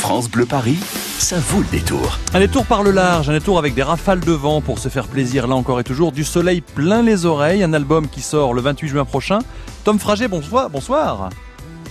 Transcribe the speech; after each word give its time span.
France 0.00 0.30
Bleu 0.30 0.46
Paris, 0.46 0.78
ça 1.18 1.38
vaut 1.38 1.60
le 1.60 1.66
détour. 1.66 2.18
Un 2.32 2.40
détour 2.40 2.64
par 2.64 2.82
le 2.82 2.90
large, 2.90 3.28
un 3.28 3.34
détour 3.34 3.58
avec 3.58 3.74
des 3.74 3.82
rafales 3.82 4.20
de 4.20 4.32
vent 4.32 4.62
pour 4.62 4.78
se 4.78 4.88
faire 4.88 5.06
plaisir 5.06 5.46
là 5.46 5.54
encore 5.54 5.78
et 5.78 5.84
toujours, 5.84 6.10
du 6.10 6.24
soleil 6.24 6.62
plein 6.62 7.02
les 7.02 7.26
oreilles, 7.26 7.62
un 7.62 7.74
album 7.74 8.08
qui 8.08 8.22
sort 8.22 8.54
le 8.54 8.62
28 8.62 8.88
juin 8.88 9.04
prochain. 9.04 9.40
Tom 9.84 9.98
Frager, 9.98 10.26
bonsoir. 10.26 10.70
Bonsoir. 10.70 11.28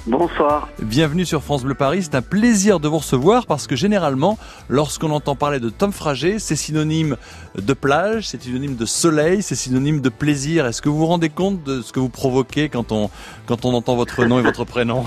Bonsoir. 0.07 0.69
Bienvenue 0.81 1.23
sur 1.23 1.43
France 1.43 1.63
Bleu 1.63 1.75
Paris. 1.75 2.01
C'est 2.01 2.15
un 2.15 2.23
plaisir 2.23 2.79
de 2.79 2.87
vous 2.87 2.97
recevoir 2.97 3.45
parce 3.45 3.67
que 3.67 3.75
généralement, 3.75 4.39
lorsqu'on 4.69 5.11
entend 5.11 5.35
parler 5.35 5.59
de 5.59 5.69
Tom 5.69 5.91
Frager, 5.93 6.39
c'est 6.39 6.55
synonyme 6.55 7.15
de 7.55 7.73
plage, 7.73 8.27
c'est 8.27 8.41
synonyme 8.41 8.75
de 8.75 8.85
soleil, 8.85 9.43
c'est 9.43 9.55
synonyme 9.55 10.01
de 10.01 10.09
plaisir. 10.09 10.65
Est-ce 10.65 10.81
que 10.81 10.89
vous 10.89 10.97
vous 10.97 11.05
rendez 11.05 11.29
compte 11.29 11.63
de 11.63 11.83
ce 11.83 11.93
que 11.93 11.99
vous 11.99 12.09
provoquez 12.09 12.69
quand 12.69 12.91
on, 12.91 13.11
quand 13.45 13.65
on 13.65 13.73
entend 13.75 13.95
votre 13.95 14.25
nom 14.25 14.39
et 14.39 14.41
votre 14.41 14.65
prénom? 14.65 15.05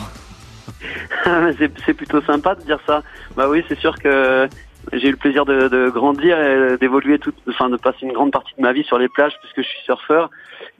c'est 1.85 1.95
plutôt 1.95 2.23
sympa 2.23 2.55
de 2.55 2.63
dire 2.63 2.79
ça. 2.87 3.03
Bah 3.37 3.49
oui, 3.49 3.65
c'est 3.69 3.79
sûr 3.79 3.99
que 3.99 4.49
j'ai 4.93 5.09
eu 5.09 5.13
le 5.13 5.17
plaisir 5.17 5.45
de, 5.45 5.68
de 5.68 5.91
grandir 5.91 6.39
et 6.39 6.77
d'évoluer 6.79 7.18
tout, 7.18 7.32
enfin 7.49 7.68
de 7.71 7.77
passer 7.77 7.99
une 8.03 8.13
grande 8.13 8.32
partie 8.32 8.53
de 8.57 8.63
ma 8.63 8.72
vie 8.72 8.85
sur 8.85 8.99
les 8.99 9.08
plages 9.08 9.35
puisque 9.41 9.63
je 9.63 9.75
suis 9.75 9.85
surfeur 9.85 10.31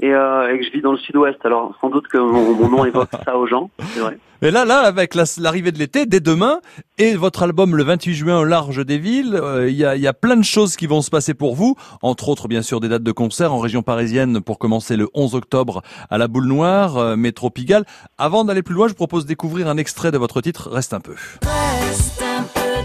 et, 0.01 0.13
euh, 0.13 0.53
et 0.53 0.59
que 0.59 0.65
je 0.65 0.71
vis 0.71 0.81
dans 0.81 0.93
le 0.93 0.99
sud-ouest. 0.99 1.39
Alors 1.45 1.75
sans 1.81 1.89
doute 1.89 2.09
que 2.09 2.19
mon, 2.19 2.55
mon 2.55 2.69
nom 2.69 2.85
évoque 2.85 3.11
ça 3.25 3.37
aux 3.37 3.47
gens, 3.47 3.71
c'est 3.95 4.01
vrai. 4.01 4.19
Et 4.45 4.51
là, 4.51 4.65
là, 4.65 4.81
avec 4.81 5.15
l'arrivée 5.15 5.71
de 5.71 5.79
l'été, 5.79 6.05
dès 6.05 6.19
demain, 6.19 6.61
et 6.99 7.15
votre 7.15 7.45
album 7.45 7.77
le 7.77 7.85
28 7.85 8.13
juin 8.13 8.41
au 8.41 8.45
large 8.45 8.85
des 8.85 8.99
villes, 8.99 9.37
euh, 9.41 9.71
il 9.71 9.77
y, 9.77 9.85
a, 9.85 9.95
y, 9.95 10.09
a, 10.09 10.13
plein 10.13 10.37
de 10.37 10.43
choses 10.43 10.75
qui 10.75 10.89
vont 10.89 11.01
se 11.01 11.11
passer 11.11 11.33
pour 11.33 11.55
vous, 11.55 11.77
entre 12.03 12.29
autres 12.29 12.49
bien 12.49 12.61
sûr 12.61 12.81
des 12.81 12.89
dates 12.89 13.05
de 13.05 13.13
concert 13.13 13.53
en 13.53 13.61
région 13.61 13.83
parisienne 13.83 14.41
pour 14.41 14.59
commencer 14.59 14.97
le 14.97 15.09
11 15.15 15.37
octobre 15.37 15.83
à 16.11 16.19
la 16.19 16.27
Boule 16.27 16.47
Noire, 16.47 16.97
euh, 16.97 17.15
métro 17.15 17.51
Pigalle. 17.51 17.85
Avant 18.19 18.45
d'aller 18.45 18.65
plus 18.65 18.75
loin, 18.75 18.89
je 18.89 18.95
propose 18.95 19.23
de 19.23 19.29
découvrir 19.29 19.69
un 19.69 19.77
extrait 19.77 20.11
de 20.11 20.19
votre 20.19 20.41
titre, 20.41 20.71
Reste 20.71 20.93
un 20.93 21.01
peu. 21.01 21.15
Reste 21.43 22.21
un 22.21 22.22
peu, 22.22 22.22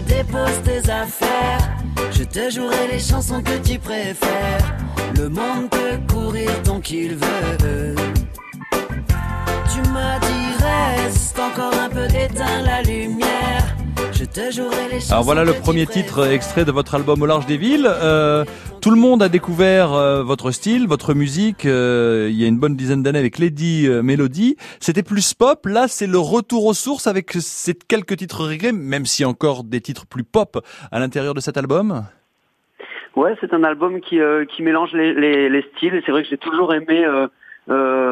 dépose 0.06 0.62
tes 0.64 0.90
affaires, 0.90 1.76
je 2.12 2.24
te 2.24 2.50
jouerai 2.50 2.88
les 2.92 2.98
chansons 2.98 3.42
que 3.42 3.58
tu 3.58 3.78
préfères. 3.78 4.76
Le 5.16 5.28
monde 5.28 5.68
peut 5.70 5.98
courir 6.12 6.50
tant 6.62 6.80
qu'il 6.80 7.16
veut. 7.16 7.94
Tu 9.72 9.90
m'as 9.90 10.18
dit 10.18 10.48
reste 10.58 11.38
encore 11.38 11.74
un 11.74 11.88
peu 11.88 12.06
d'éteindre 12.08 12.64
la 12.64 12.82
lumière. 12.82 13.77
Je 14.18 14.24
te 14.24 14.50
jouerai 14.50 14.88
les 14.90 14.98
chansons 14.98 15.12
Alors 15.12 15.22
voilà 15.22 15.44
le 15.44 15.52
premier 15.52 15.86
titre 15.86 16.26
extrait 16.28 16.64
de 16.64 16.72
votre 16.72 16.96
album 16.96 17.22
Au 17.22 17.26
large 17.26 17.46
des 17.46 17.56
villes. 17.56 17.86
Euh, 17.88 18.44
tout 18.82 18.90
le 18.90 18.96
monde 18.96 19.22
a 19.22 19.28
découvert 19.28 19.92
euh, 19.92 20.24
votre 20.24 20.50
style, 20.50 20.88
votre 20.88 21.14
musique. 21.14 21.64
euh, 21.66 22.26
il 22.28 22.34
y 22.34 22.44
a 22.44 22.48
une 22.48 22.58
bonne 22.58 22.74
dizaine 22.74 23.04
d'années 23.04 23.20
avec 23.20 23.38
Lady 23.38 23.86
euh, 23.86 24.02
Melody. 24.02 24.56
C'était 24.80 25.04
plus 25.04 25.34
pop. 25.34 25.64
Là, 25.66 25.86
c'est 25.86 26.08
le 26.08 26.18
retour 26.18 26.66
aux 26.66 26.74
sources 26.74 27.06
avec 27.06 27.30
ces 27.34 27.74
quelques 27.74 28.16
titres 28.16 28.44
reggae, 28.44 28.72
même 28.72 29.06
si 29.06 29.24
encore 29.24 29.62
des 29.62 29.80
titres 29.80 30.04
plus 30.04 30.24
pop 30.24 30.58
à 30.90 30.98
l'intérieur 30.98 31.34
de 31.34 31.40
cet 31.40 31.56
album. 31.56 32.02
Ouais, 33.14 33.36
c'est 33.40 33.52
un 33.54 33.62
album 33.62 34.00
qui, 34.00 34.18
euh, 34.18 34.44
qui 34.46 34.62
mélange 34.62 34.94
les, 34.94 35.14
les, 35.14 35.48
les 35.48 35.64
styles. 35.76 35.94
Et 35.94 36.02
c'est 36.04 36.10
vrai 36.10 36.24
que 36.24 36.28
j'ai 36.28 36.38
toujours 36.38 36.74
aimé 36.74 37.06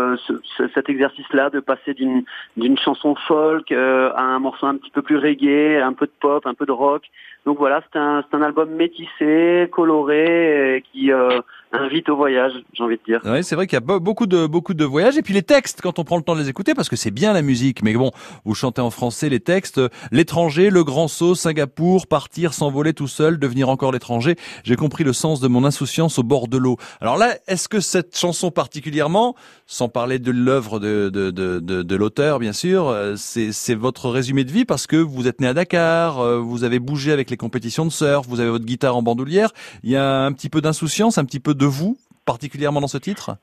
euh, 0.07 0.17
ce- 0.27 0.41
ce- 0.57 0.69
cet 0.75 0.89
exercice-là 0.89 1.51
de 1.51 1.61
passer 1.61 1.95
d'une 1.95 2.25
d'une 2.57 2.79
chanson 2.79 3.15
folk 3.29 3.71
euh, 3.73 4.11
à 4.15 4.23
un 4.23 4.39
morceau 4.39 4.67
un 4.67 4.77
petit 4.77 4.91
peu 4.91 5.03
plus 5.03 5.17
reggae, 5.19 5.83
un 5.83 5.93
peu 5.93 6.07
de 6.07 6.13
pop, 6.21 6.47
un 6.47 6.55
peu 6.55 6.67
de 6.67 6.73
rock. 6.73 7.03
Donc 7.45 7.59
voilà, 7.59 7.81
c'est 7.93 7.99
un, 7.99 8.25
un 8.33 8.43
album 8.43 8.71
métissé, 8.71 9.69
coloré, 9.73 10.77
et 10.77 10.83
qui 10.83 11.13
euh, 11.13 11.41
invite 11.81 12.09
au 12.09 12.17
voyage, 12.17 12.53
j'ai 12.73 12.83
envie 12.83 12.97
de 12.97 13.03
dire. 13.07 13.21
Ouais, 13.25 13.43
c'est 13.43 13.55
vrai 13.55 13.67
qu'il 13.67 13.77
y 13.77 13.83
a 13.83 13.85
be- 13.85 13.99
beaucoup 14.01 14.27
de 14.27 14.47
beaucoup 14.47 14.75
de 14.75 14.85
voyages. 14.85 15.17
Et 15.17 15.23
puis 15.23 15.35
les 15.35 15.43
textes 15.43 15.81
quand 15.83 15.99
on 15.99 16.05
prend 16.05 16.17
le 16.17 16.23
temps 16.23 16.35
de 16.35 16.41
les 16.41 16.49
écouter 16.49 16.75
parce 16.75 16.89
que 16.89 16.97
c'est 16.97 17.11
bien 17.11 17.33
la 17.33 17.43
musique. 17.43 17.83
Mais 17.83 17.95
bon 17.95 18.11
vous 18.45 18.55
chantez 18.55 18.81
en 18.81 18.91
français 18.91 19.29
les 19.29 19.41
textes. 19.41 19.81
L'étranger 20.13 20.71
le 20.71 20.85
grand 20.85 21.09
saut 21.09 21.35
Singapour 21.35 22.07
partir 22.07 22.55
s'envoler 22.55 22.93
tout 22.95 23.09
seul 23.09 23.39
devenir 23.39 23.69
encore 23.69 23.93
l'étranger. 23.93 24.37
J'ai 24.65 24.77
compris 24.77 25.05
le 25.05 25.13
sens 25.13 25.41
de 25.41 25.49
mon 25.49 25.65
insouciance 25.65 26.19
au 26.19 26.23
bord 26.23 26.49
de 26.49 26.57
l'eau. 26.57 26.77
Alors 27.01 27.17
là 27.17 27.37
est-ce 27.47 27.69
que 27.69 27.81
cette 27.81 28.17
chanson 28.17 28.51
particulièrement 28.51 29.35
sans 29.67 29.89
parler 29.89 30.19
de 30.19 30.31
l'œuvre 30.31 30.79
de 30.81 31.09
de 31.09 31.31
de, 31.31 31.61
de, 31.61 31.83
de 31.83 31.97
l'auteur 31.97 32.39
bien 32.39 32.53
sûr 32.53 32.89
euh, 32.89 33.15
c'est 33.17 33.53
c'est 33.53 33.75
votre 33.75 34.09
résumé 34.11 34.45
de 34.45 34.53
vie 34.53 34.65
parce 34.65 34.87
que 34.87 34.97
vous 34.97 35.27
êtes 35.29 35.41
né 35.41 35.47
à 35.49 35.55
Dakar 35.55 36.21
euh, 36.21 36.39
vous 36.39 36.65
avez 36.65 36.79
bougé 36.79 37.13
avec 37.13 37.31
les 37.31 37.37
compétitions 37.37 37.85
de 37.85 37.91
surf 37.91 38.27
vous 38.29 38.41
avez 38.41 38.51
votre 38.51 38.65
guitare 38.65 38.97
en 38.97 39.03
bandoulière. 39.03 39.51
Il 39.83 39.91
y 39.91 39.97
a 39.97 40.25
un 40.25 40.33
petit 40.33 40.49
peu 40.49 40.61
d'insouciance 40.61 41.19
un 41.19 41.25
petit 41.25 41.41
peu 41.41 41.55
de 41.55 41.66
vous 41.67 41.97
particulièrement 42.25 42.81
dans 42.81 42.89
ce 42.89 42.99
titre 42.99 43.37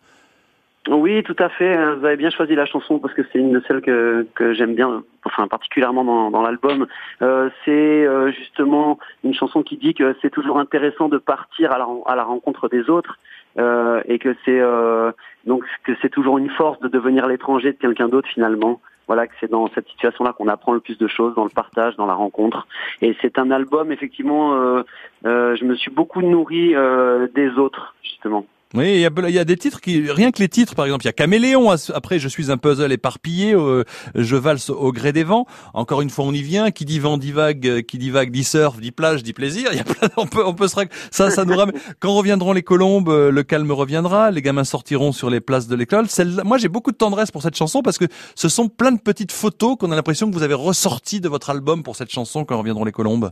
Oui, 0.90 1.24
tout 1.24 1.36
à 1.40 1.50
fait. 1.50 1.76
Vous 1.96 2.06
avez 2.06 2.18
bien 2.18 2.30
choisi 2.30 2.56
la 2.56 2.66
chanson 2.66 3.00
parce 3.00 3.14
que 3.14 3.22
c'est 3.32 3.40
une 3.40 3.52
de 3.52 3.64
celles 3.68 3.82
que, 3.82 4.54
j'aime 4.54 4.76
bien, 4.76 5.04
enfin 5.24 5.48
particulièrement 5.48 6.30
dans, 6.30 6.42
l'album. 6.42 6.88
Euh, 7.22 7.50
c'est 7.64 7.72
euh, 7.72 8.32
justement 8.32 9.00
une 9.24 9.34
chanson 9.34 9.64
qui 9.64 9.78
dit 9.78 9.94
que 9.94 10.16
c'est 10.22 10.30
toujours 10.30 10.60
intéressant 10.60 11.08
de 11.10 11.18
partir 11.18 11.72
à 11.72 12.16
la 12.16 12.24
rencontre 12.24 12.68
des 12.70 12.90
autres 12.90 13.18
euh, 13.58 14.02
et 14.06 14.20
que 14.20 14.36
c'est 14.46 14.60
euh, 14.60 15.12
donc 15.46 15.64
que 15.84 15.94
c'est 16.02 16.10
toujours 16.10 16.38
une 16.38 16.50
force 16.50 16.80
de 16.80 16.88
devenir 16.88 17.28
l'étranger 17.28 17.74
de 17.74 17.78
quelqu'un 17.78 18.08
d'autre 18.08 18.28
finalement. 18.30 18.80
Voilà 19.08 19.28
que 19.28 19.34
c'est 19.40 19.52
dans 19.52 19.68
cette 19.76 19.88
situation-là 19.90 20.34
qu'on 20.34 20.48
apprend 20.48 20.72
le 20.72 20.80
plus 20.80 20.98
de 20.98 21.08
choses, 21.08 21.36
dans 21.36 21.44
le 21.44 21.50
partage, 21.50 21.98
dans 21.98 22.06
la 22.06 22.14
rencontre. 22.14 22.68
Et 23.02 23.16
c'est 23.22 23.38
un 23.38 23.52
album 23.52 23.92
effectivement. 23.92 24.56
Euh, 24.56 24.84
euh, 25.26 25.56
je 25.56 25.66
me 25.66 25.76
suis 25.76 25.92
beaucoup 25.92 26.22
nourri 26.22 26.74
euh, 26.74 27.28
des 27.36 27.50
autres 27.58 27.96
justement. 28.02 28.46
Oui, 28.76 28.96
il 28.96 29.00
y 29.02 29.06
a, 29.06 29.30
y 29.30 29.38
a 29.38 29.46
des 29.46 29.56
titres 29.56 29.80
qui, 29.80 30.10
rien 30.10 30.32
que 30.32 30.40
les 30.40 30.50
titres, 30.50 30.74
par 30.74 30.86
exemple, 30.86 31.04
il 31.04 31.08
y 31.08 31.10
a 31.10 31.14
Caméléon. 31.14 31.70
Après, 31.94 32.18
je 32.18 32.28
suis 32.28 32.50
un 32.50 32.58
puzzle 32.58 32.92
éparpillé, 32.92 33.54
euh, 33.54 33.84
je 34.16 34.36
valse 34.36 34.72
au 34.72 34.92
gré 34.92 35.14
des 35.14 35.24
vents. 35.24 35.46
Encore 35.76 36.02
une 36.02 36.10
fois, 36.10 36.26
on 36.26 36.34
y 36.34 36.42
vient. 36.42 36.72
Qui 36.72 36.84
dit 36.84 36.98
vent 36.98 37.20
dit 37.20 37.32
vague, 37.32 37.68
euh, 37.68 37.82
qui 37.84 38.00
dit 38.00 38.10
vague 38.10 38.32
dit 38.32 38.44
surf, 38.44 38.80
dit 38.80 38.92
plage, 38.92 39.22
dit 39.22 39.34
plaisir. 39.34 39.70
Il 39.74 39.78
y 39.78 39.82
a 39.82 39.84
plein, 39.84 40.10
on 40.18 40.26
peut, 40.26 40.44
on 40.44 40.56
peut 40.56 40.68
se, 40.68 40.76
ça, 41.12 41.30
ça 41.30 41.46
nous 41.46 41.56
ramène. 41.56 41.76
Quand 42.00 42.16
reviendront 42.16 42.52
les 42.52 42.64
colombes, 42.64 43.10
euh, 43.10 43.32
le 43.32 43.44
calme 43.44 43.72
reviendra. 43.72 44.32
Les 44.32 44.42
gamins 44.42 44.64
sortiront 44.64 45.12
sur 45.12 45.30
les 45.30 45.40
places 45.40 45.68
de 45.68 45.76
l'école. 45.76 46.06
Moi, 46.44 46.58
j'ai 46.58 46.70
beaucoup 46.70 46.92
de 46.92 46.98
tendresse 46.98 47.30
pour 47.30 47.44
cette 47.44 47.56
chanson 47.56 47.84
parce 47.84 48.00
que 48.00 48.06
ce 48.34 48.50
sont 48.50 48.70
plein 48.70 48.92
de 48.92 49.00
petites 49.00 49.32
photos 49.32 49.78
qu'on 49.78 49.92
a 49.92 49.96
l'impression 49.96 50.32
que 50.32 50.36
vous 50.36 50.44
avez 50.44 50.56
ressorties 50.56 51.22
de 51.22 51.30
votre 51.30 51.52
album 51.52 51.84
pour 51.84 51.96
cette 51.96 52.12
chanson 52.12 52.44
quand 52.44 52.58
reviendront 52.58 52.86
les 52.86 52.92
colombes. 52.92 53.30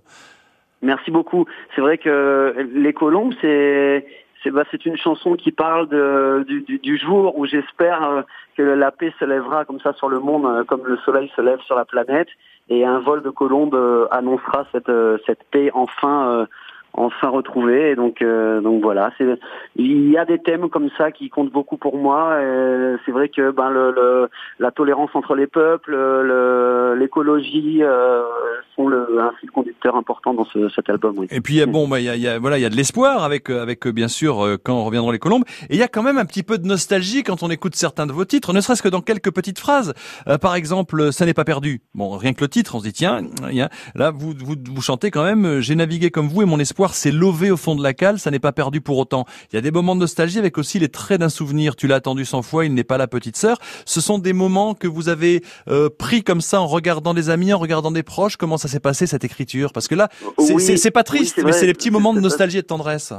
Merci 0.82 1.12
beaucoup. 1.12 1.46
C'est 1.76 1.82
vrai 1.82 1.98
que 1.98 2.56
Les 2.74 2.94
Colombes, 2.94 3.34
c'est 3.40 4.06
c'est 4.44 4.52
bah, 4.52 4.64
c'est 4.72 4.86
une 4.86 4.98
chanson 4.98 5.36
qui 5.36 5.52
parle 5.52 5.88
du, 6.46 6.98
jour 6.98 7.38
où 7.38 7.46
j'espère 7.46 8.04
euh, 8.04 8.22
que 8.58 8.64
la 8.64 8.92
paix 8.92 9.14
se 9.20 9.26
lèvera 9.26 9.66
comme 9.66 9.80
ça 9.80 9.94
sur 9.94 10.10
le 10.10 10.20
monde, 10.20 10.46
euh, 10.46 10.64
comme 10.64 10.86
le 10.86 10.98
soleil 10.98 11.32
se 11.36 11.42
lève 11.42 11.60
sur 11.62 11.76
la 11.76 11.86
planète, 11.86 12.28
et 12.70 12.86
un 12.86 13.00
vol 13.00 13.22
de 13.22 13.30
colombes 13.30 13.76
euh, 13.76 14.08
annoncera 14.12 14.66
cette 14.72 15.44
paix 15.52 15.72
enfin 15.74 16.48
enfin 16.94 17.30
retrouvée. 17.30 17.92
Et 17.92 17.96
donc 17.96 18.22
euh, 18.22 18.62
donc 18.62 18.82
voilà, 18.82 19.12
c'est 19.18 19.26
il 19.76 20.10
y 20.12 20.18
a 20.18 20.26
des 20.26 20.40
thèmes 20.40 20.70
comme 20.70 20.90
ça 20.98 21.12
qui 21.12 21.30
comptent 21.30 21.52
beaucoup 21.52 21.78
pour 21.78 21.98
moi. 21.98 22.38
C'est 23.06 23.12
vrai 23.12 23.30
que 23.30 23.52
ben 23.52 23.70
le, 23.70 23.92
le 23.92 24.30
la 24.60 24.72
tolérance 24.72 25.10
entre 25.14 25.36
les 25.36 25.48
peuples, 25.48 25.92
le- 25.96 26.96
l'écologie 26.98 27.80
euh, 27.84 28.22
sont 28.76 28.88
le, 28.88 29.08
un 29.20 29.32
fil 29.40 29.50
conducteur 29.52 29.96
important 29.96 30.34
dans 30.34 30.46
ce, 30.46 30.70
cet 30.70 30.90
album. 30.90 31.16
Oui. 31.18 31.28
Et 31.32 31.42
puis 31.42 31.66
bon, 31.66 31.88
bah 31.88 32.00
y 32.00 32.10
a, 32.10 32.16
il 32.16 32.22
y 32.22 32.28
a- 32.28 32.40
voilà, 32.40 32.58
il 32.58 32.62
y 32.62 32.66
a 32.66 32.70
de 32.70 32.76
l'espoir 32.76 33.24
avec 33.24 33.50
euh, 33.50 33.62
avec 33.62 33.86
euh, 33.88 33.92
bien 33.92 34.08
sûr 34.08 34.44
euh, 34.46 34.58
quand 34.62 34.84
reviendront 34.84 35.12
les 35.12 35.20
colombes. 35.20 35.44
Et 35.70 35.76
il 35.76 35.78
y 35.80 35.84
a 35.84 35.88
quand 35.88 36.04
même 36.04 36.18
un 36.18 36.26
petit 36.26 36.44
peu 36.44 36.58
de 36.58 36.66
nostalgie 36.68 37.24
quand 37.24 37.44
on 37.44 37.50
écoute 37.50 37.76
certains 37.76 38.06
de 38.08 38.12
vos 38.12 38.26
titres, 38.26 38.54
ne 38.54 38.62
serait-ce 38.62 38.82
que 38.84 38.90
dans 38.90 39.02
quelques 39.02 39.32
petites 39.34 39.60
phrases. 39.60 39.94
Euh, 40.28 40.38
par 40.38 40.56
exemple, 40.56 41.12
ça 41.12 41.26
n'est 41.26 41.34
pas 41.34 41.44
perdu. 41.46 41.82
Bon, 41.96 42.18
rien 42.18 42.34
que 42.34 42.42
le 42.42 42.48
titre, 42.48 42.76
on 42.76 42.80
se 42.80 42.84
dit 42.86 42.94
tiens, 42.94 43.22
là 43.96 44.12
vous, 44.12 44.34
vous 44.38 44.56
vous 44.74 44.82
chantez 44.82 45.12
quand 45.12 45.24
même. 45.24 45.60
J'ai 45.60 45.76
navigué 45.76 46.10
comme 46.12 46.28
vous 46.28 46.42
et 46.42 46.46
mon 46.46 46.60
espoir 46.60 46.81
s'est 46.90 47.12
lové 47.12 47.52
au 47.52 47.58
fond 47.58 47.76
de 47.76 47.84
la 47.84 47.94
cale. 47.94 48.20
Ça 48.20 48.32
n'est 48.32 48.40
pas 48.40 48.52
perdu 48.52 48.82
pour 48.82 48.98
autant. 48.98 49.26
Il 49.52 49.56
y 49.56 49.60
a 49.60 49.62
des 49.62 49.72
moments 49.72 49.96
de 49.96 50.02
nostalgie 50.02 50.40
avec 50.40 50.58
aussi 50.58 50.80
les 50.80 50.90
traits 50.90 51.20
d'un 51.22 51.30
souvenir. 51.30 51.76
Tu 51.76 51.88
l'as 51.88 51.96
attendu 51.96 52.26
cent 52.26 52.42
fois, 52.42 52.66
il 52.66 52.74
n'est 52.74 52.84
pas 52.84 52.98
la 52.98 53.08
petite 53.08 53.38
sœur. 53.38 53.58
Ce 53.86 54.02
sont 54.02 54.18
des 54.20 54.34
moments 54.34 54.74
que 54.74 54.88
vous 54.88 55.08
avez 55.10 55.44
euh, 55.70 55.90
pris 55.96 56.24
comme 56.24 56.42
ça 56.42 56.60
en 56.60 56.68
regardant 56.68 57.14
des 57.14 57.30
amis, 57.30 57.54
en 57.54 57.60
regardant 57.60 57.92
des 57.92 58.04
proches. 58.04 58.36
Comment 58.38 58.58
ça 58.58 58.68
s'est 58.68 58.80
passé 58.80 59.06
cette 59.08 59.24
écriture? 59.24 59.72
Parce 59.74 59.88
que 59.88 59.96
là, 59.96 60.10
c'est 60.12 60.54
Oui, 60.54 60.92
pas 60.92 61.00
oui, 61.02 61.04
triste, 61.06 61.36
c'est 61.36 61.44
mais 61.46 61.52
c'est 61.52 61.68
les 61.68 61.74
petits 61.74 61.92
moments 61.92 62.14
de 62.14 62.20
nostalgie 62.20 62.58
et 62.58 62.62
de 62.62 62.68
tendresse. 62.68 63.14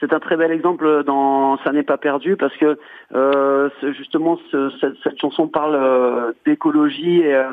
C'est 0.00 0.12
un 0.12 0.20
très 0.20 0.36
bel 0.36 0.50
exemple 0.50 1.04
dans 1.04 1.56
Ça 1.64 1.72
n'est 1.72 1.82
pas 1.82 1.96
perdu 1.96 2.36
parce 2.36 2.54
que 2.58 2.78
euh, 3.14 3.70
justement 3.96 4.38
ce- 4.52 4.70
cette, 4.78 4.92
cette 5.02 5.18
chanson 5.18 5.48
parle 5.48 5.74
euh, 5.74 6.32
d'écologie 6.44 7.20
et 7.20 7.34
euh, 7.34 7.44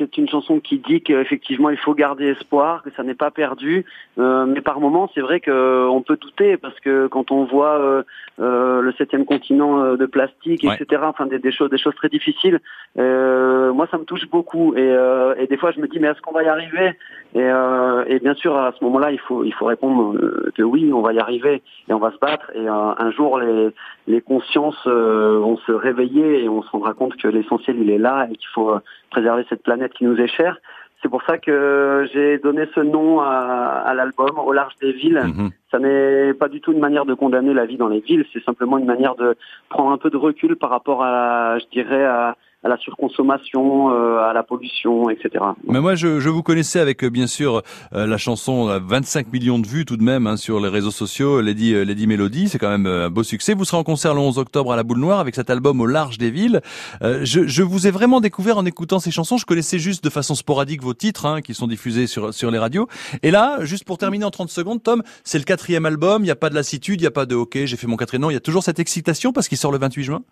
c'est 0.00 0.18
une 0.18 0.28
chanson 0.28 0.58
qui 0.58 0.78
dit 0.78 1.02
qu'effectivement 1.02 1.70
il 1.70 1.76
faut 1.76 1.94
garder 1.94 2.26
espoir, 2.28 2.82
que 2.82 2.90
ça 2.96 3.02
n'est 3.02 3.14
pas 3.14 3.30
perdu. 3.30 3.84
Euh, 4.18 4.46
mais 4.46 4.60
par 4.62 4.80
moments 4.80 5.08
c'est 5.14 5.20
vrai 5.20 5.40
qu'on 5.40 6.02
peut 6.06 6.16
douter 6.16 6.56
parce 6.56 6.78
que 6.80 7.06
quand 7.06 7.30
on 7.30 7.44
voit 7.44 7.78
euh, 7.78 8.02
euh, 8.40 8.80
le 8.80 8.92
septième 8.92 9.24
continent 9.26 9.80
euh, 9.84 9.96
de 9.96 10.06
plastique, 10.06 10.64
Ouais. 10.64 10.76
etc. 10.80 11.02
Enfin 11.04 11.26
des, 11.26 11.38
des 11.38 11.52
choses, 11.52 11.70
des 11.70 11.78
choses 11.78 11.94
très 11.94 12.08
difficiles. 12.08 12.58
Euh, 12.98 13.72
moi 13.72 13.86
ça 13.90 13.98
me 13.98 14.04
touche 14.04 14.26
beaucoup 14.30 14.74
et, 14.74 14.80
euh, 14.80 15.34
et 15.38 15.46
des 15.46 15.56
fois 15.58 15.70
je 15.70 15.80
me 15.80 15.86
dis 15.86 15.98
mais 16.00 16.08
est-ce 16.08 16.20
qu'on 16.22 16.32
va 16.32 16.42
y 16.42 16.48
arriver? 16.48 16.96
Et, 17.34 17.38
euh, 17.42 18.04
et 18.08 18.18
bien 18.18 18.34
sûr, 18.34 18.56
à 18.56 18.72
ce 18.76 18.82
moment-là, 18.84 19.12
il 19.12 19.20
faut, 19.20 19.44
il 19.44 19.54
faut 19.54 19.66
répondre 19.66 20.16
euh, 20.16 20.50
que 20.56 20.62
oui, 20.64 20.92
on 20.92 21.00
va 21.00 21.12
y 21.12 21.20
arriver 21.20 21.62
et 21.88 21.92
on 21.92 21.98
va 22.00 22.10
se 22.10 22.18
battre. 22.18 22.50
Et 22.56 22.68
euh, 22.68 22.72
un 22.98 23.10
jour, 23.12 23.38
les, 23.38 23.68
les 24.08 24.20
consciences 24.20 24.82
euh, 24.88 25.38
vont 25.38 25.56
se 25.58 25.70
réveiller 25.70 26.42
et 26.42 26.48
on 26.48 26.60
se 26.62 26.70
rendra 26.70 26.92
compte 26.92 27.14
que 27.16 27.28
l'essentiel, 27.28 27.76
il 27.78 27.88
est 27.90 27.98
là 27.98 28.26
et 28.32 28.34
qu'il 28.34 28.48
faut 28.52 28.70
euh, 28.70 28.80
préserver 29.10 29.44
cette 29.48 29.62
planète 29.62 29.89
qui 29.94 30.04
nous 30.04 30.16
est 30.18 30.28
chère. 30.28 30.58
C'est 31.02 31.08
pour 31.08 31.22
ça 31.22 31.38
que 31.38 32.06
j'ai 32.12 32.38
donné 32.38 32.66
ce 32.74 32.80
nom 32.80 33.20
à, 33.20 33.82
à 33.86 33.94
l'album, 33.94 34.38
Au 34.38 34.52
large 34.52 34.74
des 34.82 34.92
villes. 34.92 35.22
Mhm. 35.24 35.50
Ça 35.70 35.78
n'est 35.78 36.34
pas 36.34 36.48
du 36.48 36.60
tout 36.60 36.72
une 36.72 36.80
manière 36.80 37.06
de 37.06 37.14
condamner 37.14 37.54
la 37.54 37.64
vie 37.64 37.76
dans 37.76 37.88
les 37.88 38.00
villes, 38.00 38.26
c'est 38.32 38.42
simplement 38.44 38.76
une 38.76 38.86
manière 38.86 39.14
de 39.14 39.36
prendre 39.68 39.92
un 39.92 39.98
peu 39.98 40.10
de 40.10 40.16
recul 40.16 40.56
par 40.56 40.70
rapport 40.70 41.02
à, 41.02 41.58
je 41.58 41.66
dirais, 41.72 42.04
à, 42.04 42.36
à 42.62 42.68
la 42.68 42.76
surconsommation, 42.76 43.90
euh, 43.90 44.18
à 44.18 44.34
la 44.34 44.42
pollution, 44.42 45.08
etc. 45.08 45.42
Mais 45.66 45.80
moi, 45.80 45.94
je, 45.94 46.20
je 46.20 46.28
vous 46.28 46.42
connaissais 46.42 46.78
avec 46.78 47.02
euh, 47.04 47.08
bien 47.08 47.26
sûr 47.26 47.62
euh, 47.94 48.06
la 48.06 48.18
chanson 48.18 48.68
euh, 48.68 48.78
25 48.84 49.32
millions 49.32 49.58
de 49.58 49.66
vues 49.66 49.86
tout 49.86 49.96
de 49.96 50.02
même 50.02 50.26
hein, 50.26 50.36
sur 50.36 50.60
les 50.60 50.68
réseaux 50.68 50.90
sociaux, 50.90 51.40
Lady 51.40 51.72
euh, 51.72 51.84
Lady 51.84 52.06
Melody, 52.06 52.50
c'est 52.50 52.58
quand 52.58 52.68
même 52.68 52.86
euh, 52.86 53.06
un 53.06 53.10
beau 53.10 53.22
succès. 53.22 53.54
Vous 53.54 53.64
serez 53.64 53.78
en 53.78 53.82
concert 53.82 54.12
le 54.12 54.20
11 54.20 54.36
octobre 54.38 54.72
à 54.72 54.76
la 54.76 54.82
Boule 54.82 54.98
Noire 54.98 55.20
avec 55.20 55.34
cet 55.34 55.48
album 55.48 55.80
au 55.80 55.86
large 55.86 56.18
des 56.18 56.30
villes. 56.30 56.60
Euh, 57.02 57.20
je, 57.22 57.46
je 57.46 57.62
vous 57.62 57.86
ai 57.86 57.90
vraiment 57.90 58.20
découvert 58.20 58.58
en 58.58 58.66
écoutant 58.66 58.98
ces 58.98 59.10
chansons. 59.10 59.38
Je 59.38 59.46
connaissais 59.46 59.78
juste 59.78 60.04
de 60.04 60.10
façon 60.10 60.34
sporadique 60.34 60.82
vos 60.82 60.92
titres 60.92 61.24
hein, 61.24 61.40
qui 61.40 61.54
sont 61.54 61.66
diffusés 61.66 62.06
sur 62.06 62.34
sur 62.34 62.50
les 62.50 62.58
radios. 62.58 62.88
Et 63.22 63.30
là, 63.30 63.64
juste 63.64 63.84
pour 63.84 63.96
terminer 63.96 64.26
en 64.26 64.30
30 64.30 64.50
secondes, 64.50 64.82
Tom, 64.82 65.02
c'est 65.24 65.38
le 65.38 65.44
quatrième 65.44 65.86
album. 65.86 66.22
Il 66.22 66.26
n'y 66.26 66.30
a 66.30 66.36
pas 66.36 66.50
de 66.50 66.54
lassitude, 66.54 67.00
il 67.00 67.04
n'y 67.04 67.08
a 67.08 67.10
pas 67.10 67.24
de 67.24 67.34
OK, 67.34 67.56
j'ai 67.64 67.76
fait 67.78 67.86
mon 67.86 67.96
quatrième. 67.96 68.20
Non, 68.20 68.30
il 68.30 68.34
y 68.34 68.36
a 68.36 68.40
toujours 68.40 68.62
cette 68.62 68.78
excitation 68.78 69.32
parce 69.32 69.48
qu'il 69.48 69.56
sort 69.56 69.72
le 69.72 69.78
28 69.78 70.04
juin. 70.04 70.22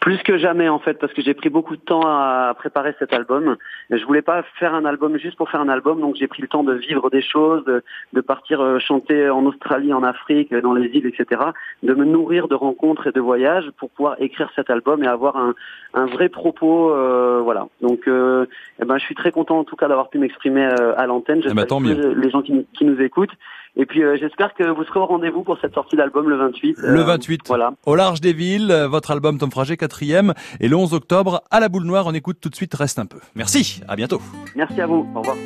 Plus 0.00 0.18
que 0.18 0.38
jamais 0.38 0.68
en 0.68 0.78
fait, 0.78 0.94
parce 0.94 1.12
que 1.12 1.22
j'ai 1.22 1.34
pris 1.34 1.48
beaucoup 1.48 1.76
de 1.76 1.80
temps 1.80 2.02
à 2.06 2.54
préparer 2.56 2.94
cet 2.98 3.12
album. 3.12 3.56
Je 3.90 4.04
voulais 4.04 4.22
pas 4.22 4.42
faire 4.58 4.74
un 4.74 4.84
album 4.84 5.18
juste 5.18 5.36
pour 5.36 5.50
faire 5.50 5.60
un 5.60 5.68
album, 5.68 6.00
donc 6.00 6.16
j'ai 6.16 6.28
pris 6.28 6.42
le 6.42 6.48
temps 6.48 6.62
de 6.62 6.74
vivre 6.74 7.10
des 7.10 7.22
choses, 7.22 7.64
de, 7.64 7.82
de 8.12 8.20
partir 8.20 8.60
euh, 8.60 8.78
chanter 8.78 9.28
en 9.28 9.44
Australie, 9.44 9.92
en 9.92 10.02
Afrique, 10.02 10.54
dans 10.54 10.72
les 10.72 10.88
îles, 10.88 11.06
etc. 11.06 11.42
De 11.82 11.94
me 11.94 12.04
nourrir 12.04 12.48
de 12.48 12.54
rencontres 12.54 13.08
et 13.08 13.12
de 13.12 13.20
voyages 13.20 13.70
pour 13.76 13.90
pouvoir 13.90 14.16
écrire 14.20 14.50
cet 14.54 14.70
album 14.70 15.02
et 15.02 15.06
avoir 15.06 15.36
un, 15.36 15.54
un 15.94 16.06
vrai 16.06 16.28
propos, 16.28 16.94
euh, 16.94 17.40
voilà. 17.42 17.66
Donc, 17.80 18.06
euh, 18.08 18.46
eh 18.80 18.84
ben, 18.84 18.98
je 18.98 19.04
suis 19.04 19.14
très 19.14 19.32
content 19.32 19.58
en 19.58 19.64
tout 19.64 19.76
cas 19.76 19.88
d'avoir 19.88 20.10
pu 20.10 20.18
m'exprimer 20.18 20.68
euh, 20.80 20.94
à 20.96 21.06
l'antenne. 21.06 21.42
Eh 21.44 21.54
ben, 21.54 21.64
tant 21.64 21.80
que 21.80 21.88
les 21.88 22.30
gens 22.30 22.42
qui, 22.42 22.66
qui 22.74 22.84
nous 22.84 23.00
écoutent. 23.00 23.34
Et 23.80 23.86
puis 23.86 24.02
euh, 24.02 24.16
j'espère 24.20 24.54
que 24.54 24.64
vous 24.68 24.84
serez 24.84 24.98
au 24.98 25.06
rendez-vous 25.06 25.44
pour 25.44 25.56
cette 25.60 25.72
sortie 25.72 25.96
d'album 25.96 26.28
le 26.28 26.36
28. 26.36 26.76
Le 26.78 27.00
Euh, 27.00 27.04
28. 27.04 27.42
Voilà. 27.46 27.72
Au 27.86 27.94
large 27.94 28.20
des 28.20 28.32
villes, 28.32 28.70
euh, 28.70 28.88
votre 28.88 29.10
album 29.12 29.38
Tom 29.38 29.50
Frager, 29.50 29.76
quatrième, 29.76 30.34
et 30.60 30.68
le 30.68 30.76
11 30.76 30.94
octobre 30.94 31.42
à 31.50 31.60
la 31.60 31.68
Boule 31.68 31.84
Noire. 31.84 32.06
On 32.06 32.12
écoute 32.14 32.38
tout 32.40 32.48
de 32.48 32.56
suite 32.56 32.74
Reste 32.74 32.98
un 32.98 33.06
peu. 33.06 33.18
Merci, 33.34 33.80
à 33.88 33.94
bientôt. 33.96 34.20
Merci 34.56 34.80
à 34.80 34.86
vous. 34.86 35.06
Au 35.14 35.20
revoir. 35.20 35.36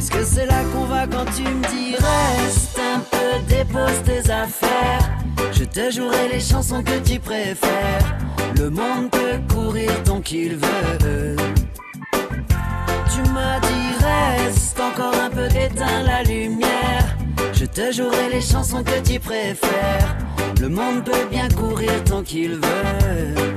Est-ce 0.00 0.10
que 0.10 0.24
c'est 0.24 0.46
là 0.46 0.64
qu'on 0.72 0.86
va 0.86 1.06
quand 1.06 1.26
tu 1.36 1.42
me 1.42 1.62
dis 1.68 1.94
reste 1.94 2.78
un 2.78 3.00
peu, 3.00 3.54
dépose 3.54 4.02
tes 4.02 4.30
affaires. 4.30 5.10
Je 5.52 5.64
te 5.64 5.90
jouerai 5.90 6.28
les 6.32 6.40
chansons 6.40 6.82
que 6.82 6.98
tu 7.00 7.20
préfères. 7.20 8.16
Le 8.56 8.70
monde 8.70 9.10
peut 9.10 9.38
courir 9.54 9.90
tant 10.04 10.22
qu'il 10.22 10.56
veut. 10.56 11.36
Tu 13.12 13.30
m'as 13.30 13.60
dit 13.60 13.92
reste 14.02 14.80
encore 14.80 15.20
un 15.20 15.28
peu 15.28 15.46
d'éteins 15.48 16.02
la 16.06 16.22
lumière. 16.22 17.18
Je 17.52 17.66
te 17.66 17.92
jouerai 17.92 18.30
les 18.32 18.40
chansons 18.40 18.82
que 18.82 19.06
tu 19.06 19.20
préfères. 19.20 20.16
Le 20.62 20.70
monde 20.70 21.04
peut 21.04 21.26
bien 21.30 21.50
courir 21.50 22.02
tant 22.04 22.22
qu'il 22.22 22.52
veut. 22.52 23.50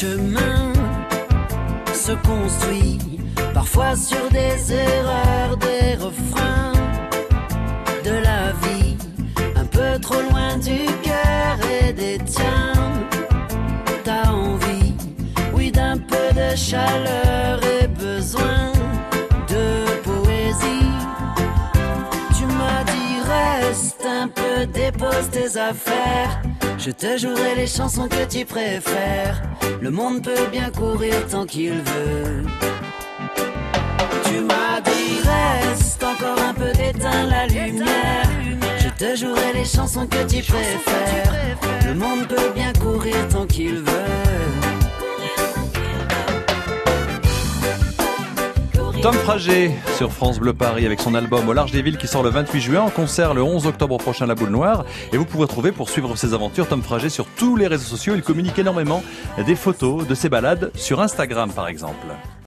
Chemin 0.00 0.72
se 1.92 2.12
construit 2.26 2.98
parfois 3.52 3.94
sur 3.94 4.28
des 4.30 4.72
erreurs, 4.72 5.56
des 5.56 5.94
refrains 5.94 6.72
de 8.02 8.14
la 8.28 8.50
vie, 8.64 8.96
un 9.54 9.64
peu 9.64 10.00
trop 10.00 10.20
loin 10.28 10.56
du 10.58 10.80
cœur 11.02 11.56
et 11.78 11.92
des 11.92 12.18
tiens. 12.26 12.72
T'as 14.02 14.30
envie, 14.30 14.94
oui, 15.54 15.70
d'un 15.70 15.98
peu 15.98 16.26
de 16.40 16.56
chaleur 16.56 17.60
et 17.78 17.86
besoin 17.86 18.72
de 19.52 19.66
poésie. 20.08 20.94
Tu 22.36 22.44
m'as 22.46 22.82
dit 22.94 23.16
reste 23.32 24.04
un 24.04 24.26
peu, 24.26 24.66
dépose 24.66 25.30
tes 25.30 25.56
affaires. 25.56 26.42
Je 26.84 26.90
te 26.90 27.16
jouerai 27.16 27.54
les 27.56 27.66
chansons 27.66 28.08
que 28.08 28.26
tu 28.26 28.44
préfères. 28.44 29.42
Le 29.80 29.90
monde 29.90 30.22
peut 30.22 30.48
bien 30.52 30.68
courir 30.68 31.14
tant 31.30 31.46
qu'il 31.46 31.80
veut. 31.80 32.44
Tu 34.26 34.40
m'as 34.40 34.82
reste 35.64 36.04
encore 36.04 36.38
un 36.46 36.52
peu 36.52 36.70
d'éteins 36.72 37.26
la 37.26 37.46
lumière. 37.46 38.28
Je 38.78 38.88
te 39.02 39.16
jouerai 39.16 39.54
les 39.54 39.64
chansons 39.64 40.06
que 40.06 40.26
tu 40.26 40.42
préfères. 40.42 41.32
Le 41.86 41.94
monde 41.94 42.28
peut 42.28 42.52
bien 42.54 42.74
courir 42.74 43.16
tant 43.30 43.46
qu'il 43.46 43.76
veut. 43.76 44.83
Tom 49.04 49.12
Frager 49.16 49.70
sur 49.98 50.10
France 50.10 50.38
Bleu 50.40 50.54
Paris 50.54 50.86
avec 50.86 50.98
son 50.98 51.14
album 51.14 51.46
Au 51.46 51.52
large 51.52 51.72
des 51.72 51.82
villes 51.82 51.98
qui 51.98 52.06
sort 52.06 52.22
le 52.22 52.30
28 52.30 52.60
juin 52.62 52.80
en 52.80 52.88
concert 52.88 53.34
le 53.34 53.42
11 53.42 53.66
octobre 53.66 53.98
prochain 53.98 54.24
à 54.24 54.28
la 54.28 54.34
Boule 54.34 54.48
Noire. 54.48 54.86
Et 55.12 55.18
vous 55.18 55.26
pourrez 55.26 55.46
trouver 55.46 55.72
pour 55.72 55.90
suivre 55.90 56.16
ses 56.16 56.32
aventures 56.32 56.66
Tom 56.66 56.82
Frager 56.82 57.10
sur 57.10 57.26
tous 57.26 57.54
les 57.54 57.66
réseaux 57.66 57.84
sociaux. 57.84 58.14
Il 58.14 58.22
communique 58.22 58.58
énormément 58.58 59.02
des 59.44 59.56
photos 59.56 60.06
de 60.06 60.14
ses 60.14 60.30
balades 60.30 60.70
sur 60.74 61.02
Instagram 61.02 61.52
par 61.52 61.68
exemple. 61.68 62.06